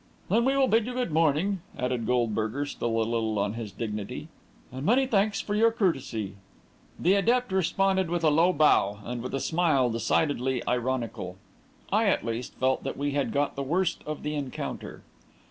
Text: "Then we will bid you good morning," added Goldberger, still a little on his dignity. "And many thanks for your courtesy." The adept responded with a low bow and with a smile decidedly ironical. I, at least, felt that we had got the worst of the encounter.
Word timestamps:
"Then 0.29 0.45
we 0.45 0.57
will 0.57 0.67
bid 0.67 0.87
you 0.87 0.93
good 0.95 1.11
morning," 1.11 1.59
added 1.77 2.07
Goldberger, 2.07 2.65
still 2.65 2.97
a 2.97 3.03
little 3.05 3.37
on 3.37 3.53
his 3.53 3.71
dignity. 3.71 4.29
"And 4.71 4.83
many 4.83 5.05
thanks 5.05 5.41
for 5.41 5.53
your 5.53 5.69
courtesy." 5.71 6.37
The 6.99 7.13
adept 7.13 7.51
responded 7.51 8.09
with 8.09 8.23
a 8.23 8.31
low 8.31 8.51
bow 8.51 8.97
and 9.05 9.21
with 9.21 9.35
a 9.35 9.39
smile 9.39 9.91
decidedly 9.91 10.63
ironical. 10.67 11.37
I, 11.91 12.07
at 12.07 12.25
least, 12.25 12.55
felt 12.55 12.83
that 12.83 12.97
we 12.97 13.11
had 13.11 13.31
got 13.31 13.55
the 13.55 13.61
worst 13.61 14.01
of 14.07 14.23
the 14.23 14.33
encounter. 14.33 15.03